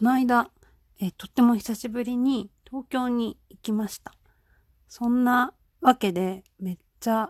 [0.00, 0.50] この間、
[0.98, 4.14] えとっても久しぶりに東京に行きました。
[4.88, 7.28] そんなわけでめっちゃ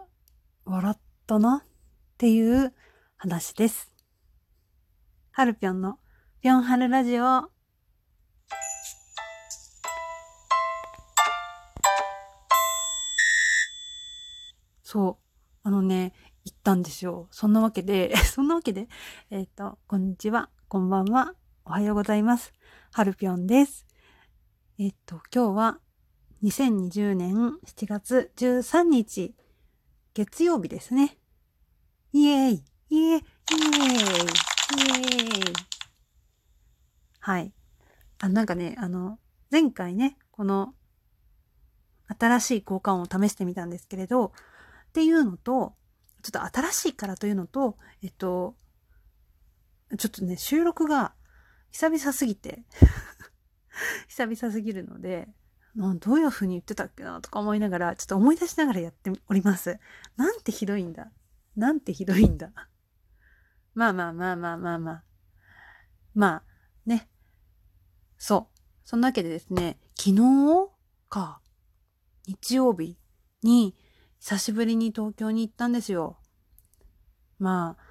[0.65, 1.69] 笑ったなっ
[2.17, 2.73] ていう
[3.17, 3.93] 話です。
[5.33, 5.99] はるぴょんの
[6.43, 7.51] ぴょんはるラジオ。
[14.85, 15.27] そう。
[15.65, 16.13] あのね、
[16.45, 17.27] 行ったんですよ。
[17.33, 18.89] そんなわけで、 そんなわけで、
[19.31, 21.35] えっ、ー、と、こんにちは、こんばんは、
[21.71, 22.53] おはようございます。
[22.93, 23.87] はるぴょんです。
[24.81, 25.79] えっ、と、今日は
[26.43, 29.37] 2020年7月13日、
[30.13, 31.17] 月曜日ですね。
[32.13, 35.53] イエーイイエーイイエーイイエーイ
[37.21, 37.53] はい。
[38.19, 39.21] あ、なんかね、あの、
[39.53, 40.75] 前回ね、この
[42.19, 44.33] 新しい交換を試してみたんですけれど、
[44.89, 45.77] っていうのと、
[46.25, 48.57] ちょっと新しいからというのと、えっと、
[49.97, 51.15] ちょっとね、収録が
[51.71, 52.65] 久々すぎて
[54.09, 55.29] 久々すぎるので、
[55.77, 59.79] どういう風に言ってたっけなとか思いながら、ちょっと思い出しながらやっております。
[60.17, 61.11] なんてひどいんだ。
[61.57, 62.53] なんてひどいんだ。
[63.75, 65.05] まあまあまあまあまあまあ。
[66.15, 66.45] まあ、
[66.87, 67.09] ね。
[68.19, 68.59] そう。
[68.85, 70.71] そんなわけでですね、昨日
[71.09, 71.41] か、
[72.27, 72.99] 日曜日
[73.43, 73.77] に、
[74.19, 76.19] 久しぶりに東京に行ったんですよ。
[77.39, 77.83] まあ、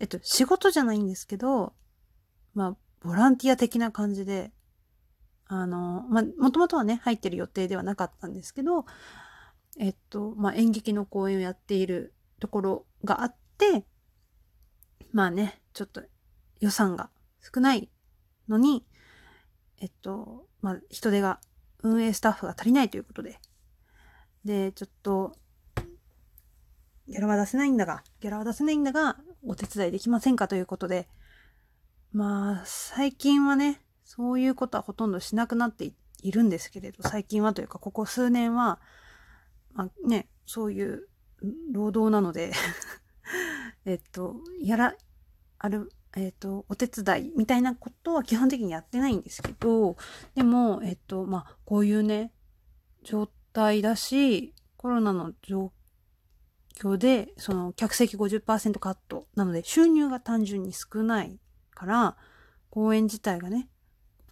[0.00, 1.74] えっと、仕事じゃないんですけど、
[2.52, 4.52] まあ、ボランティア的な感じで、
[5.46, 8.84] あの、まあ、もともとはね、入ってる予定ではなかったんですけど、
[9.78, 13.84] えっと、ま、演劇の公演をやっているところがあって、
[15.12, 16.02] まあね、ちょっと
[16.60, 17.88] 予算が少ない
[18.48, 18.84] のに、
[19.80, 21.40] えっと、ま、人手が、
[21.80, 23.38] 運営スタッフが足りないということで、
[24.44, 25.36] で、ちょっと、
[27.06, 31.08] ギャラは出せないんだが、ギャラは出せないんだが、お手伝いできませんかということで、
[32.12, 35.92] まあ、最近はね、そういうことはほとんどしなくなって
[36.22, 38.80] いるんですけれど、最近はというか、ここ数年は、
[39.74, 41.08] まあね、そういう
[41.72, 42.52] 労働なので
[43.84, 44.96] えっと、やら、
[45.58, 49.96] ある、えっと、お手伝いみたいなことは基本的にやってないんですけど、
[50.34, 52.32] でも、えっと、まあ、こういうね、
[53.02, 55.72] 状態だし、コロナの状
[56.76, 61.38] 況で、その客席50%カットなので収入が単純に少ない
[61.78, 62.16] から、
[62.70, 63.68] 公演自体がね、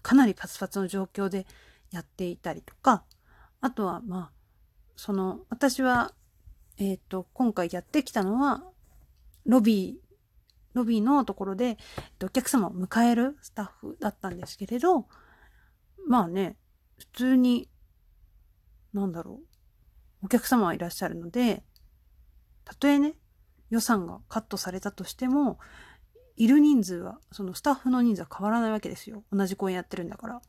[0.02, 1.46] かなりパツパツの状況で
[1.92, 3.04] やっていたりとか、
[3.60, 4.36] あとはまあ、
[4.96, 6.12] その、私は、
[6.78, 8.64] えっ、ー、と、今回やってきたのは、
[9.44, 10.06] ロビー、
[10.74, 11.76] ロビーのところで、えっ
[12.18, 15.06] と、お客様を迎えるスタッフだったんですけれど、
[16.08, 16.56] まあね、
[16.98, 17.70] 普通に、
[18.92, 19.40] なんだろ
[20.22, 21.62] う、お客様はいらっしゃるので、
[22.64, 23.14] たとえね、
[23.70, 25.58] 予算がカットされたとしても、
[26.36, 29.24] いる人数は、そのスタッフの人数は変わらないわけですよ。
[29.32, 30.42] 同じ公演やってるんだから。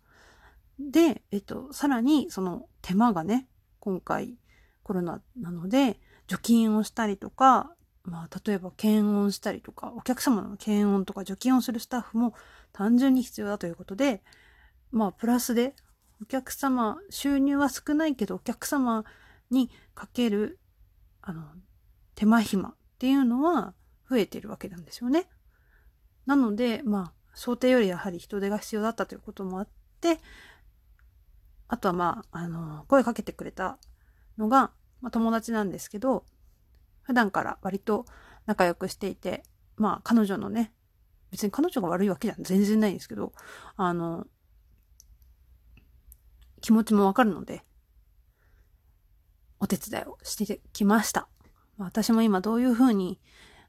[0.80, 3.48] で、えっと、さらにその手間がね、
[3.80, 4.38] 今回
[4.84, 7.72] コロナなので、除菌をしたりとか、
[8.04, 12.34] まあ、例えば検温したりとか、お客様の検温とか除菌をするスタッフも
[12.72, 14.24] 単純に必要だということで、
[14.92, 15.76] まあ、プラスで、
[16.22, 19.04] お客様、収入は少ないけど、お客様
[19.52, 20.60] にかける、
[21.22, 21.44] あの、
[22.16, 23.74] 手間暇っていうのは
[24.10, 25.28] 増えてるわけなんですよね。
[26.28, 29.68] なので、まあ、想定よりやはり人手が必要だったということもあっ
[30.02, 30.20] て、
[31.70, 33.80] あとはまあ、あの、声かけてくれた
[34.38, 34.72] のが、
[35.02, 36.26] まあ、友達なんですけど、
[37.02, 38.06] 普段から割と
[38.46, 39.44] 仲良くしていて、
[39.78, 40.74] まあ、彼女のね、
[41.32, 43.32] 別に彼女が悪いわけじゃ全然ないんですけど、
[43.78, 44.28] あの、
[46.60, 47.64] 気持ちもわかるので、
[49.60, 51.30] お手伝いをしてきました。
[51.78, 53.20] 私も今どういうふうに、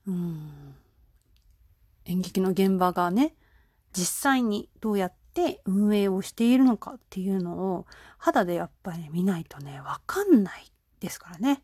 [0.07, 0.75] うん、
[2.09, 3.35] 演劇の現場がね、
[3.93, 7.87] 実際にどうやって運営をしているのかっていうのを
[8.19, 11.63] 肌でやっぱり見ないとね、わかんないですからね。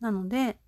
[0.00, 0.58] なので、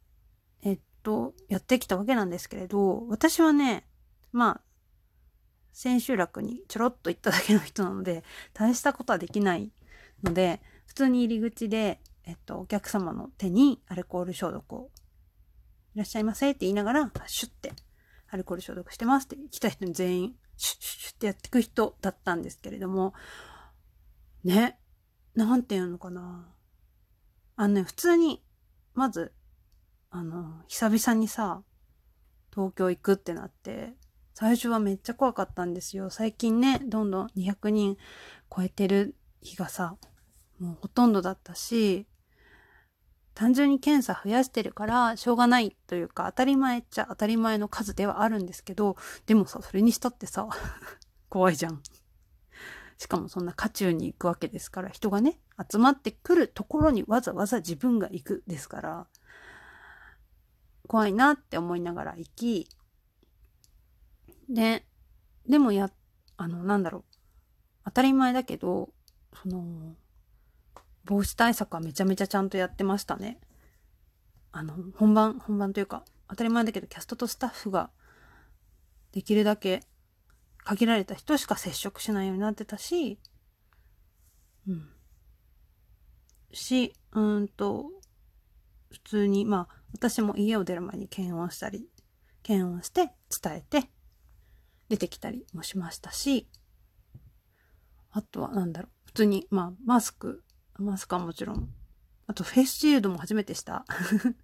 [0.62, 3.86] えっと、やってきたわけなんですけれど、私はね、
[4.32, 4.60] まあ、
[5.72, 8.22] 千秋楽にちょろっと行っただけの人なので、
[8.52, 9.72] 大したことはできない
[10.22, 14.90] ので、普通に入り口でえっと、お客様の手にアルコール消毒を、
[15.94, 17.72] いらっしゃいませって言いながら、シュッて、
[18.34, 23.14] アルコール消毒してますって来た人に全員、シュッシュッってやってく人だったんですけれども、
[24.42, 24.76] ね、
[25.36, 26.52] なんていうのかな。
[27.54, 28.42] あのね、普通に、
[28.92, 29.32] まず、
[30.10, 31.62] あの、久々にさ、
[32.52, 33.94] 東京行くってなって、
[34.34, 36.10] 最初はめっちゃ怖かったんですよ。
[36.10, 37.96] 最近ね、どんどん200人
[38.54, 39.96] 超えてる日がさ、
[40.58, 42.08] もうほとんどだったし、
[43.34, 48.96] 単純に検査増やしてるからしょうがないというか当たり前っちゃ当たり前の数ではあるんですけど
[49.26, 50.48] でもさそれにしたってさ
[51.28, 51.82] 怖いじゃん
[52.98, 55.38] しかもそんな渦中に行くわけですから、人がね、
[55.70, 59.06] 集まってくるところにわざわざ自分が行くですから、
[60.86, 62.68] 怖いなって思いながら行き、
[64.48, 64.86] で、
[65.46, 65.90] でもや、
[66.36, 67.04] あの、なんだろう。
[67.84, 68.90] 当たり前だけど、
[69.42, 69.96] その、
[71.04, 73.38] 防止対策はめちゃめちゃちゃんとやってましたね。
[74.52, 77.90] あの、本番、本番というか、当たり前だけど、キャストとスタッフが
[79.12, 79.82] できるだけ
[80.64, 83.18] 限られた人しか接触しないようになってたし、
[84.66, 84.88] うん。
[86.52, 87.90] し、うんと、
[88.90, 91.88] 普通に、まあ、私も家を出る前に検温したり、
[92.42, 93.12] 検温して
[93.42, 93.90] 伝えて、
[94.88, 96.48] 出てきたりもしましたし、
[98.10, 100.44] あとはなんだろう、普通に、まあ、マスク、
[100.78, 101.72] マスクはもちろん、
[102.26, 103.84] あとフェイスシールドも初めてした。
[103.88, 104.34] フ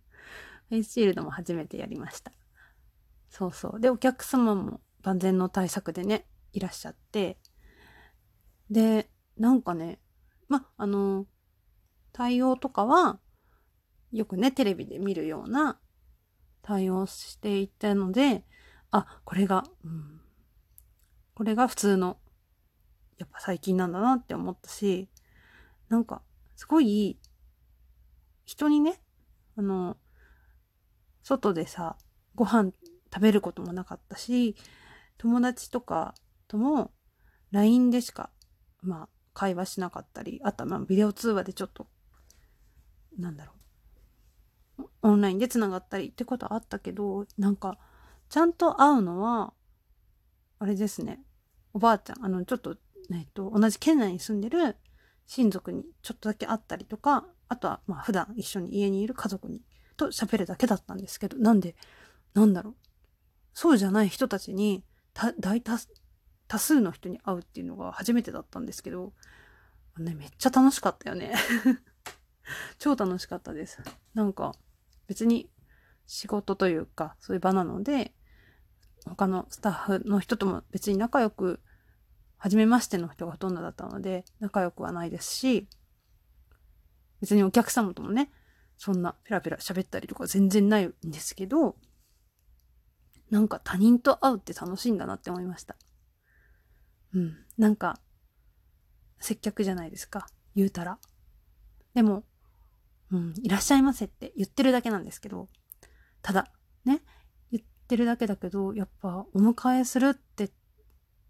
[0.70, 2.32] ェイスシールドも初めてやりました。
[3.28, 3.80] そうそう。
[3.80, 7.38] で、お客様も万全の対策でね、いらっしゃって、
[8.70, 10.00] で、なんかね、
[10.48, 11.26] ま、あの、
[12.12, 13.20] 対応とかは、
[14.12, 15.80] よくね、テレビで見るような
[16.62, 18.44] 対応していったので、
[18.90, 20.20] あ、これが、うん、
[21.34, 22.18] これが普通の、
[23.18, 25.08] やっぱ最近なんだなって思ったし、
[25.90, 26.22] なんか、
[26.56, 27.18] すごい、
[28.46, 29.00] 人にね、
[29.56, 29.96] あの、
[31.22, 31.96] 外でさ、
[32.34, 32.72] ご飯
[33.12, 34.56] 食べることもなかったし、
[35.18, 36.14] 友達とか
[36.48, 36.92] とも
[37.50, 38.30] LINE でしか、
[38.82, 41.86] まあ、会話しなかったり、あとはまあ、ビデオ通話でちょっと、
[43.18, 43.52] なんだろ
[44.78, 47.78] う、オンラインで繋がったりってことはあったけど、なんか、
[48.28, 49.52] ちゃんと会うのは、
[50.60, 51.20] あれですね、
[51.72, 52.76] おばあちゃん、あの、ちょっと、
[53.12, 54.76] えっと、同じ県内に住んでる
[55.32, 59.60] 親族にちょっとだけ会ったりとか、あとは、まあ、普段一緒に家にいる家族に、
[59.96, 61.76] と喋るだけだったんですけど、なんで、
[62.34, 62.74] なんだろう、
[63.54, 64.82] そうじゃない人たちに
[65.38, 65.78] 大多
[66.48, 69.12] 多数の人に会うっていうのが初めてだったんですけど、
[69.98, 71.32] ね、めっちゃ楽しかったよね
[72.78, 73.78] 超楽しかったです。
[74.14, 74.56] なんか
[75.06, 75.48] 別に
[76.08, 78.12] 仕事というかそういう場なので
[79.04, 81.60] 他のスタッフの人とも別に仲良く
[82.40, 85.68] 初めましての人がほとんどだったので仲良くはないですし
[87.20, 88.32] 別にお客様ともね
[88.76, 91.76] そんなペラペラ喋ったりとか全然ないんですけど
[93.30, 95.76] なんか他人と会うって楽しいんだなって思いました。
[97.14, 97.36] うん。
[97.58, 97.98] なんか、
[99.18, 100.26] 接客じゃないですか。
[100.54, 100.98] 言うたら。
[101.94, 102.24] でも、
[103.12, 105.48] うん、いらっしゃいませって言ってるだけなんですけど、
[106.22, 106.52] ただ、
[106.84, 107.02] ね、
[107.50, 110.50] 言ってるだけだけど、やっぱお迎えするって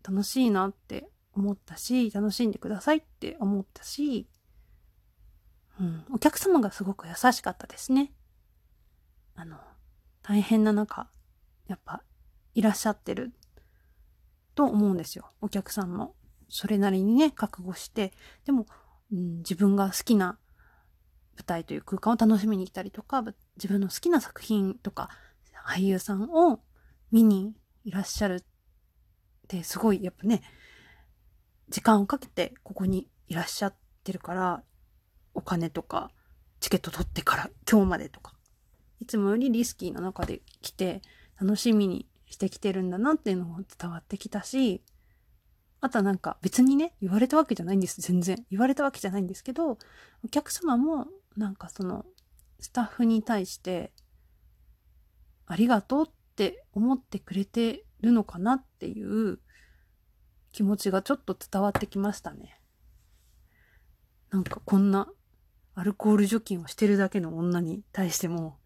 [0.06, 4.28] 楽しいなって思ったし、楽しんでくださいって思ったし、
[5.78, 8.12] うん、お客様がすごく優しかったですね。
[9.34, 9.56] あの、
[10.22, 11.08] 大変な中、
[11.68, 12.02] やっぱ
[12.54, 13.32] いらっしゃってる
[14.54, 15.30] と思うんですよ。
[15.40, 16.14] お客さんも。
[16.48, 18.12] それなりにね、覚悟して、
[18.44, 18.66] でも、
[19.12, 20.38] うん、自分が好きな
[21.36, 23.22] 舞台という空間を楽しみに来たりとか、
[23.56, 25.08] 自分の好きな作品とか、
[25.64, 26.60] 俳優さんを
[27.12, 27.54] 見に
[27.84, 28.44] いらっしゃる
[29.56, 30.42] ってすごい、やっぱね、
[31.68, 33.74] 時間をかけてここにいらっしゃっ
[34.04, 34.62] てるから、
[35.34, 36.12] お金とか、
[36.60, 38.34] チケット取ってから今日までとか、
[39.00, 41.02] いつもよりリスキーな中で来て、
[41.40, 44.84] 楽しみにしてきてるんだなっていうのも伝わってきたし、
[45.80, 48.36] あとはなんか別にね、言われたわけじゃないんです、全然。
[48.50, 49.78] 言われたわけじゃないんですけど、
[50.24, 52.04] お客様もなんかその
[52.60, 53.92] スタッフに対して、
[55.46, 59.38] ありがとうって思ってくれてるのかなっていう
[60.52, 62.60] 気持ちがちょっと伝わってきましたね。
[64.30, 65.08] なんかこんな
[65.74, 68.58] アルコール除菌をしてるだけの女に対しても、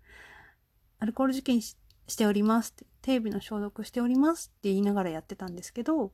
[0.98, 1.76] アルコール除菌し
[2.06, 6.12] しておりますって、テレビの消毒しておりますって言いながらやってたんですけど、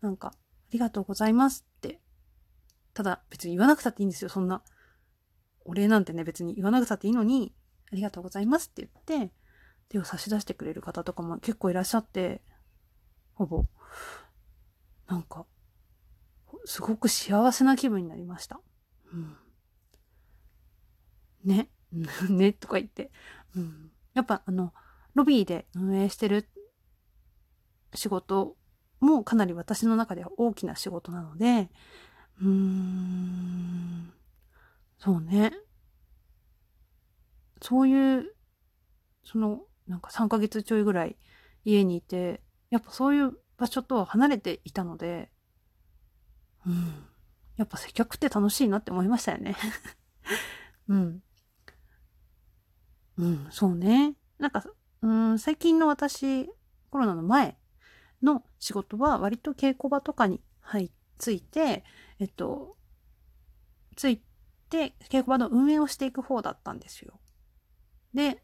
[0.00, 0.32] なんか、あ
[0.72, 2.00] りがとうございますって、
[2.94, 4.62] ただ別に言わなくたっていいんですよ、そんな。
[5.64, 7.54] お礼なんてね、別に言わなくたっていいのに、
[7.92, 9.32] ありがとうございますって言って、
[9.88, 12.42] 手を差し出してくれる方とかも結構いらっしゃって、
[13.40, 13.64] ほぼ、
[15.08, 15.46] なんか、
[16.66, 18.60] すごく幸せな気分になりました。
[19.12, 19.36] うん。
[21.44, 21.70] ね。
[22.28, 23.10] ね、とか言って。
[23.56, 23.90] うん。
[24.14, 24.72] やっぱあの、
[25.14, 26.48] ロビーで運営してる
[27.94, 28.56] 仕事
[29.00, 31.70] もかなり私の中では大きな仕事なので、
[32.40, 34.12] うーん、
[34.98, 35.52] そうね。
[37.62, 38.34] そういう、
[39.24, 41.16] その、なんか3ヶ月ちょいぐらい
[41.64, 45.30] 家にいて、やっぱそういう場所とは離れていたので、
[46.66, 47.06] うん。
[47.56, 49.56] やっぱ接客って楽しいなって思いましたよね。
[50.88, 51.22] うん。
[53.18, 54.16] うん、そうね。
[54.38, 54.64] なんか、
[55.02, 56.46] うん最近の私
[56.90, 57.58] コロナの前
[58.22, 61.84] の仕事は割と稽古場とかに入っついて、
[62.18, 62.76] えっと、
[63.96, 64.22] つい
[64.68, 67.20] て、稽古場の運営をしていく方だったんですよ。
[68.14, 68.42] で、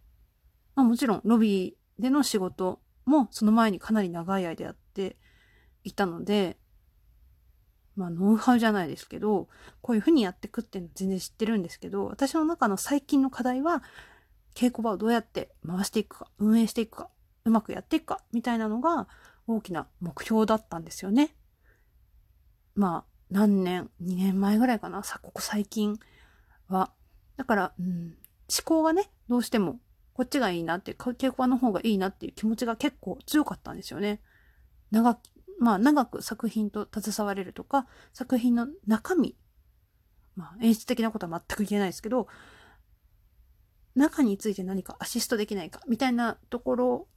[0.75, 5.17] まあもちろんロビーでの仕事もその前にかなり長い間やって
[5.85, 6.59] いたので、
[7.95, 9.49] まあノウハウじゃないですけど、
[9.81, 13.83] こういうふうにやってくっていうの全然知ってるんですけど、私の中の最近の課題は、
[14.55, 17.11] 稽古場をどうやって回していくか、運営していくか、
[17.45, 19.09] うまくやっていくか、みたいなのが
[19.47, 21.35] 大きな目標だったんですよね。
[22.75, 25.99] まあ、何年、2年前ぐらいかな、さ、ここ最近
[26.69, 26.93] は。
[27.37, 29.79] だから、うん、思考がね、どうしても、
[30.17, 34.23] こっちがいいなって、稽古場の方がいいなっていう気持ちが結構強かったんですよね。
[34.91, 35.21] 長く
[35.59, 39.37] まあ、長く作品と携われるとか、作品の中身、
[40.37, 42.29] まあ、演出的なことは全く言えないですけど、
[43.95, 47.09] 中について何かアシストできないか、みたいなところ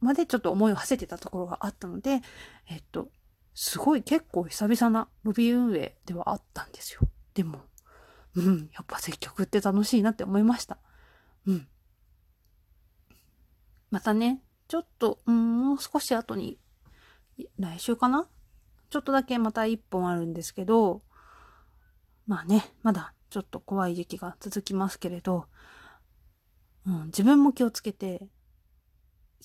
[0.00, 2.20] までちょっと思いを馳せてたところがあったので、
[2.68, 3.08] えっと、
[3.54, 7.00] すごい結構久々なロビー運営ではあったんですよ。
[7.32, 7.60] でも、
[8.34, 10.78] うん、やっぱ積極って楽しいなって思いました。
[11.46, 11.68] うん。
[13.94, 16.58] またね、ちょっと、うん、もう少し後に
[17.60, 18.26] 来週かな？
[18.90, 21.02] ちょっとだけまた一本あるんですけど、
[22.26, 25.46] まあね、まだちょっと怖い時期が続きますけれど、
[26.88, 28.26] うん、自分も気をつけて、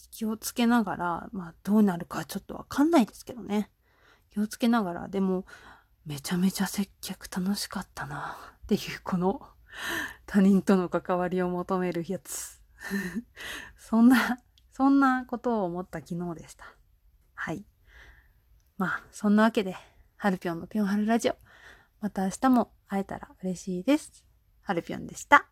[0.10, 3.70] 気をつけながら、まあどうなるかちょっとわかんないですけどね。
[4.32, 5.46] 気をつけながら、でも、
[6.08, 9.44] めちゃめちゃ接客楽しかったなっていうこの
[10.26, 12.59] 他人との関わりを求めるやつ
[13.78, 14.40] そんな、
[14.72, 16.66] そんなことを思った昨日でした。
[17.36, 17.66] はい。
[18.78, 19.76] まあ、そんなわけで、
[20.18, 21.36] ハルピョンのぴょんはるラジオ。
[22.02, 24.26] また明日も会えたら嬉しいです。
[24.62, 25.50] ハルピョンでした。